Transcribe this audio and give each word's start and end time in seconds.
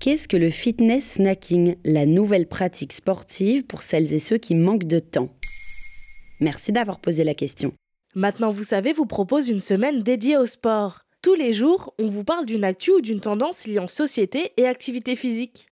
Qu'est-ce 0.00 0.28
que 0.28 0.36
le 0.36 0.50
fitness 0.50 1.14
snacking, 1.14 1.74
la 1.84 2.06
nouvelle 2.06 2.46
pratique 2.46 2.92
sportive 2.92 3.66
pour 3.66 3.82
celles 3.82 4.12
et 4.12 4.20
ceux 4.20 4.38
qui 4.38 4.54
manquent 4.54 4.86
de 4.86 5.00
temps? 5.00 5.28
Merci 6.40 6.70
d'avoir 6.70 7.00
posé 7.00 7.24
la 7.24 7.34
question. 7.34 7.72
Maintenant 8.14 8.52
vous 8.52 8.62
savez 8.62 8.92
vous 8.92 9.06
propose 9.06 9.48
une 9.48 9.58
semaine 9.58 10.04
dédiée 10.04 10.36
au 10.36 10.46
sport. 10.46 11.00
Tous 11.20 11.34
les 11.34 11.52
jours, 11.52 11.94
on 11.98 12.06
vous 12.06 12.22
parle 12.22 12.46
d'une 12.46 12.62
actu 12.62 12.92
ou 12.92 13.00
d'une 13.00 13.18
tendance 13.18 13.66
liant 13.66 13.88
société 13.88 14.52
et 14.56 14.66
activité 14.66 15.16
physique. 15.16 15.66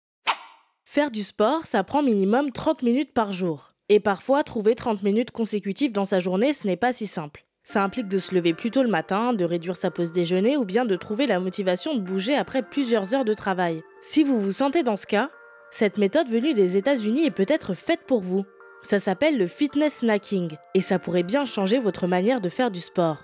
Faire 0.89 1.11
du 1.11 1.21
sport, 1.21 1.67
ça 1.67 1.83
prend 1.83 2.01
minimum 2.01 2.51
30 2.51 2.81
minutes 2.81 3.13
par 3.13 3.31
jour. 3.31 3.73
Et 3.89 3.99
parfois, 3.99 4.43
trouver 4.43 4.73
30 4.73 5.03
minutes 5.03 5.29
consécutives 5.29 5.91
dans 5.91 6.05
sa 6.05 6.19
journée, 6.19 6.51
ce 6.51 6.65
n'est 6.65 6.77
pas 6.77 6.93
si 6.93 7.05
simple. 7.05 7.45
Ça 7.65 7.83
implique 7.83 8.07
de 8.07 8.19
se 8.19 8.35
lever 8.35 8.53
plus 8.53 8.69
tôt 8.69 8.83
le 8.83 8.89
matin, 8.89 9.33
de 9.33 9.43
réduire 9.43 9.75
sa 9.75 9.89
pause 9.89 10.11
déjeuner 10.11 10.55
ou 10.55 10.65
bien 10.65 10.85
de 10.85 10.95
trouver 10.95 11.25
la 11.25 11.39
motivation 11.39 11.95
de 11.95 11.99
bouger 11.99 12.35
après 12.35 12.61
plusieurs 12.61 13.15
heures 13.15 13.25
de 13.25 13.33
travail. 13.33 13.81
Si 14.01 14.23
vous 14.23 14.39
vous 14.39 14.51
sentez 14.51 14.83
dans 14.83 14.95
ce 14.95 15.07
cas, 15.07 15.31
cette 15.71 15.97
méthode 15.97 16.29
venue 16.29 16.53
des 16.53 16.77
États-Unis 16.77 17.25
est 17.25 17.31
peut-être 17.31 17.73
faite 17.73 18.01
pour 18.05 18.21
vous. 18.21 18.45
Ça 18.83 18.99
s'appelle 18.99 19.39
le 19.39 19.47
fitness 19.47 19.95
snacking 19.95 20.55
et 20.75 20.81
ça 20.81 20.99
pourrait 20.99 21.23
bien 21.23 21.43
changer 21.43 21.79
votre 21.79 22.05
manière 22.05 22.39
de 22.39 22.49
faire 22.49 22.69
du 22.69 22.81
sport. 22.81 23.23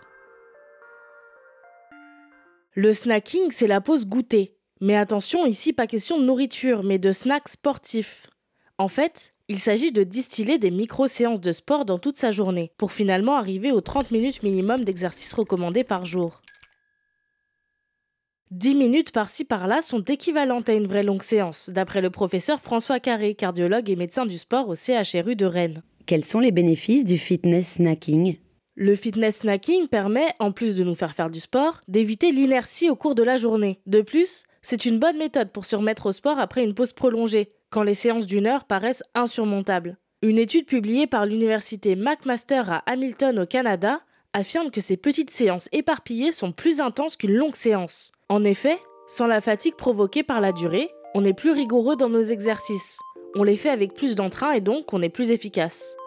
Le 2.73 2.93
snacking, 2.93 3.51
c'est 3.51 3.67
la 3.67 3.79
pause 3.79 4.07
goûter. 4.07 4.57
Mais 4.79 4.95
attention, 4.95 5.45
ici 5.45 5.71
pas 5.71 5.85
question 5.85 6.20
de 6.20 6.26
nourriture, 6.26 6.81
mais 6.81 6.98
de 6.98 7.12
snacks 7.12 7.49
sportifs. 7.49 8.26
En 8.79 8.87
fait, 8.87 9.30
il 9.51 9.59
s'agit 9.59 9.91
de 9.91 10.05
distiller 10.05 10.57
des 10.57 10.71
micro-séances 10.71 11.41
de 11.41 11.51
sport 11.51 11.83
dans 11.83 11.99
toute 11.99 12.15
sa 12.15 12.31
journée, 12.31 12.71
pour 12.77 12.93
finalement 12.93 13.35
arriver 13.35 13.73
aux 13.73 13.81
30 13.81 14.11
minutes 14.11 14.43
minimum 14.43 14.85
d'exercice 14.85 15.33
recommandés 15.33 15.83
par 15.83 16.05
jour. 16.05 16.39
10 18.51 18.75
minutes 18.75 19.11
par-ci 19.11 19.43
par-là 19.43 19.81
sont 19.81 20.03
équivalentes 20.03 20.70
à 20.70 20.73
une 20.73 20.87
vraie 20.87 21.03
longue 21.03 21.21
séance, 21.21 21.70
d'après 21.70 21.99
le 21.99 22.09
professeur 22.09 22.61
François 22.61 23.01
Carré, 23.01 23.35
cardiologue 23.35 23.89
et 23.89 23.98
médecin 23.98 24.26
du 24.26 24.37
sport 24.37 24.70
au 24.70 24.76
CHRU 24.76 25.35
de 25.35 25.45
Rennes. 25.45 25.83
Quels 26.05 26.23
sont 26.23 26.39
les 26.39 26.51
bénéfices 26.51 27.04
du 27.04 27.17
fitness 27.17 27.73
snacking? 27.73 28.37
Le 28.76 28.95
fitness 28.95 29.39
snacking 29.39 29.89
permet, 29.89 30.27
en 30.39 30.54
plus 30.54 30.77
de 30.77 30.85
nous 30.85 30.95
faire 30.95 31.13
faire 31.13 31.29
du 31.29 31.41
sport, 31.41 31.81
d'éviter 31.89 32.31
l'inertie 32.31 32.89
au 32.89 32.95
cours 32.95 33.15
de 33.15 33.23
la 33.23 33.35
journée. 33.35 33.81
De 33.85 34.01
plus, 34.01 34.45
c'est 34.61 34.85
une 34.85 34.98
bonne 34.98 35.17
méthode 35.17 35.51
pour 35.51 35.65
se 35.65 35.76
remettre 35.76 36.05
au 36.05 36.13
sport 36.13 36.39
après 36.39 36.63
une 36.63 36.73
pause 36.73 36.93
prolongée, 36.93 37.49
quand 37.71 37.83
les 37.83 37.95
séances 37.95 38.27
d'une 38.27 38.45
heure 38.45 38.65
paraissent 38.65 39.03
insurmontables. 39.15 39.97
Une 40.21 40.37
étude 40.37 40.67
publiée 40.67 41.07
par 41.07 41.25
l'université 41.25 41.95
McMaster 41.95 42.63
à 42.67 42.83
Hamilton 42.85 43.39
au 43.39 43.45
Canada 43.47 44.01
affirme 44.33 44.69
que 44.69 44.81
ces 44.81 44.97
petites 44.97 45.31
séances 45.31 45.69
éparpillées 45.71 46.31
sont 46.31 46.51
plus 46.51 46.79
intenses 46.79 47.15
qu'une 47.15 47.33
longue 47.33 47.55
séance. 47.55 48.11
En 48.29 48.43
effet, 48.43 48.79
sans 49.07 49.25
la 49.25 49.41
fatigue 49.41 49.75
provoquée 49.75 50.21
par 50.21 50.41
la 50.41 50.51
durée, 50.51 50.89
on 51.15 51.25
est 51.25 51.33
plus 51.33 51.51
rigoureux 51.51 51.95
dans 51.95 52.09
nos 52.09 52.21
exercices. 52.21 52.99
On 53.35 53.43
les 53.43 53.57
fait 53.57 53.69
avec 53.69 53.93
plus 53.93 54.15
d'entrain 54.15 54.51
et 54.51 54.61
donc 54.61 54.93
on 54.93 55.01
est 55.01 55.09
plus 55.09 55.31
efficace. 55.31 55.97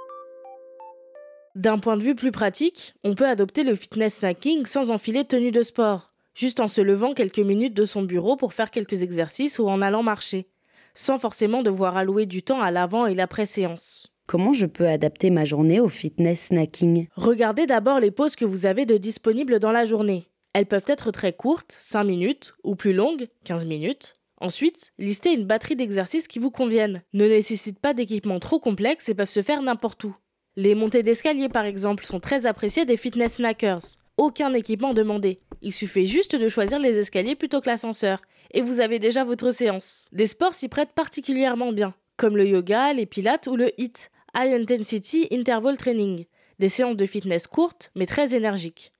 D'un 1.54 1.78
point 1.78 1.96
de 1.96 2.02
vue 2.02 2.14
plus 2.14 2.32
pratique, 2.32 2.94
on 3.04 3.14
peut 3.14 3.26
adopter 3.26 3.62
le 3.62 3.74
fitness 3.74 4.18
snacking 4.18 4.66
sans 4.66 4.90
enfiler 4.90 5.24
tenue 5.24 5.52
de 5.52 5.62
sport, 5.62 6.08
juste 6.34 6.60
en 6.60 6.68
se 6.68 6.80
levant 6.80 7.14
quelques 7.14 7.38
minutes 7.38 7.74
de 7.74 7.84
son 7.84 8.02
bureau 8.02 8.36
pour 8.36 8.52
faire 8.52 8.70
quelques 8.70 9.02
exercices 9.02 9.58
ou 9.58 9.68
en 9.68 9.80
allant 9.80 10.02
marcher 10.02 10.48
sans 10.95 11.19
forcément 11.19 11.62
devoir 11.62 11.97
allouer 11.97 12.27
du 12.27 12.42
temps 12.42 12.62
à 12.62 12.70
l'avant 12.70 13.06
et 13.06 13.14
l'après-séance. 13.14 14.11
Comment 14.27 14.55
je 14.55 14.64
peux 14.64 14.89
adapter 14.89 15.28
ma 15.28 15.45
journée 15.45 15.81
au 15.81 15.89
fitness 15.89 16.47
snacking? 16.47 17.09
Regardez 17.14 17.67
d'abord 17.67 18.00
les 18.00 18.11
pauses 18.11 18.37
que 18.37 18.47
vous 18.47 18.64
avez 18.64 18.87
de 18.87 18.97
disponibles 18.97 19.59
dans 19.59 19.72
la 19.72 19.84
journée. 19.84 20.28
Elles 20.55 20.67
peuvent 20.67 20.87
être 20.87 21.11
très 21.11 21.33
courtes, 21.33 21.77
5 21.78 22.05
minutes, 22.05 22.55
ou 22.62 22.75
plus 22.75 22.95
longues, 22.95 23.28
15 23.45 23.67
minutes. 23.67 24.15
Ensuite, 24.41 24.92
listez 24.98 25.33
une 25.33 25.47
batterie 25.47 25.77
d'exercices 25.77 26.28
qui 26.28 26.39
vous 26.39 26.50
conviennent. 26.50 27.03
Ne 27.12 27.27
nécessitent 27.27 27.81
pas 27.81 27.92
d'équipement 27.92 28.38
trop 28.38 28.60
complexe 28.60 29.09
et 29.09 29.15
peuvent 29.15 29.28
se 29.28 29.43
faire 29.43 29.62
n'importe 29.62 30.04
où. 30.04 30.16
Les 30.56 30.75
montées 30.75 31.03
d'escalier 31.03 31.49
par 31.49 31.65
exemple 31.65 32.04
sont 32.04 32.21
très 32.21 32.47
appréciées 32.47 32.84
des 32.84 32.97
fitness 32.97 33.34
snackers. 33.34 33.83
Aucun 34.16 34.54
équipement 34.54 34.94
demandé. 34.94 35.38
Il 35.64 35.72
suffit 35.72 36.06
juste 36.06 36.36
de 36.36 36.48
choisir 36.50 36.78
les 36.78 36.98
escaliers 36.98 37.36
plutôt 37.36 37.62
que 37.62 37.70
l'ascenseur, 37.70 38.20
et 38.52 38.60
vous 38.60 38.82
avez 38.82 38.98
déjà 38.98 39.25
votre 39.25 39.50
séance. 39.50 40.08
Des 40.12 40.26
sports 40.26 40.52
s'y 40.52 40.69
prêtent 40.69 40.92
particulièrement 40.92 41.72
bien, 41.72 41.94
comme 42.19 42.36
le 42.36 42.47
yoga, 42.47 42.92
les 42.92 43.06
pilates 43.06 43.47
ou 43.47 43.56
le 43.56 43.70
HIIT, 43.80 44.10
High 44.36 44.60
Intensity 44.60 45.26
Interval 45.32 45.78
Training, 45.78 46.26
des 46.58 46.69
séances 46.69 46.97
de 46.97 47.06
fitness 47.06 47.47
courtes 47.47 47.91
mais 47.94 48.04
très 48.04 48.34
énergiques. 48.34 48.92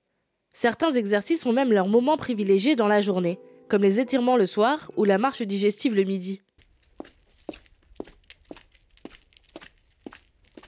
Certains 0.55 0.91
exercices 0.93 1.45
ont 1.45 1.53
même 1.53 1.71
leur 1.71 1.87
moment 1.87 2.17
privilégié 2.17 2.75
dans 2.75 2.87
la 2.87 2.99
journée, 2.99 3.37
comme 3.69 3.83
les 3.83 3.99
étirements 3.99 4.35
le 4.35 4.47
soir 4.47 4.91
ou 4.97 5.03
la 5.03 5.19
marche 5.19 5.43
digestive 5.43 5.93
le 5.93 6.03
midi. 6.03 6.41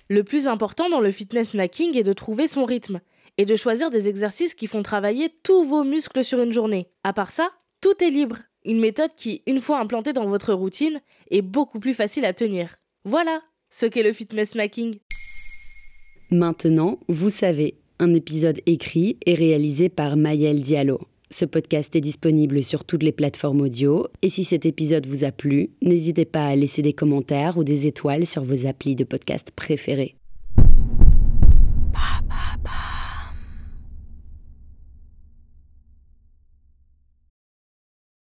Le 0.10 0.24
plus 0.24 0.48
important 0.48 0.90
dans 0.90 1.02
le 1.02 1.12
fitness 1.12 1.50
snacking 1.50 1.98
est 1.98 2.04
de 2.04 2.14
trouver 2.14 2.46
son 2.46 2.66
rythme 2.66 3.02
et 3.38 3.46
de 3.46 3.56
choisir 3.56 3.92
des 3.92 4.08
exercices 4.10 4.56
qui 4.56 4.68
font 4.68 4.84
travailler 4.84 5.30
tous 5.44 5.64
vos 5.64 5.84
muscles 5.84 6.24
sur 6.24 6.42
une 6.42 6.54
journée. 6.54 6.90
À 7.04 7.14
part 7.14 7.32
ça, 7.32 7.50
tout 7.82 8.04
est 8.04 8.10
libre. 8.10 8.38
Une 8.66 8.80
méthode 8.80 9.12
qui, 9.16 9.44
une 9.48 9.62
fois 9.62 9.80
implantée 9.80 10.14
dans 10.14 10.28
votre 10.28 10.54
routine, 10.54 11.00
est 11.32 11.42
beaucoup 11.42 11.80
plus 11.80 11.94
facile 11.94 12.26
à 12.26 12.34
tenir. 12.34 12.76
Voilà 13.06 13.42
ce 13.70 13.86
qu'est 13.86 14.04
le 14.04 14.14
fitness 14.14 14.52
snacking. 14.52 15.00
Maintenant, 16.32 17.00
vous 17.08 17.30
savez, 17.30 17.78
un 18.00 18.14
épisode 18.14 18.60
écrit 18.66 19.18
et 19.26 19.36
réalisé 19.36 19.90
par 19.90 20.18
Mayel 20.18 20.62
Diallo. 20.62 21.00
Ce 21.30 21.46
podcast 21.46 21.96
est 21.96 22.02
disponible 22.02 22.64
sur 22.64 22.86
toutes 22.86 23.04
les 23.04 23.12
plateformes 23.12 23.62
audio 23.62 24.08
et 24.22 24.30
si 24.30 24.44
cet 24.44 24.66
épisode 24.66 25.06
vous 25.06 25.24
a 25.24 25.32
plu, 25.32 25.72
n'hésitez 25.82 26.26
pas 26.26 26.48
à 26.48 26.56
laisser 26.56 26.82
des 26.82 26.94
commentaires 26.94 27.58
ou 27.58 27.64
des 27.64 27.86
étoiles 27.86 28.26
sur 28.26 28.44
vos 28.44 28.66
applis 28.66 28.96
de 28.96 29.04
podcast 29.04 29.52
préférés. 29.52 30.16